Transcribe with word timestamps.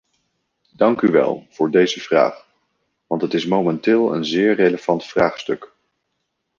Dank 0.75 1.01
u 1.01 1.11
wel 1.11 1.45
voor 1.49 1.71
deze 1.71 1.99
vraag, 1.99 2.47
want 3.07 3.21
het 3.21 3.33
is 3.33 3.45
momenteel 3.45 4.15
een 4.15 4.25
zeer 4.25 4.55
relevant 4.55 5.05
vraagstuk. 5.05 5.71